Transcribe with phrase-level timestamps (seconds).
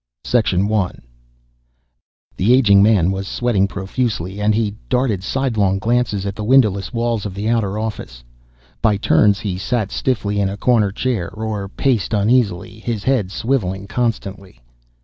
[0.73, 0.91] _I.
[2.35, 7.23] The aging man was sweating profusely, and he darted sidelong glances at the windowless walls
[7.27, 8.23] of the outer office.
[8.81, 13.85] By turns, he sat stiffly in a corner chair or paced uneasily, his head swiveling
[13.87, 14.59] constantly.